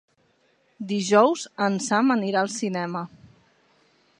Dijous 0.91 1.43
en 1.65 1.77
Sam 1.89 2.15
anirà 2.17 2.41
al 2.43 2.51
cinema. 2.57 3.07